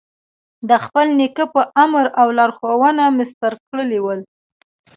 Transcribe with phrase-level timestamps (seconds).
[0.69, 4.19] د خپل نیکه په امر او لارښوونه مسطر کړي ول.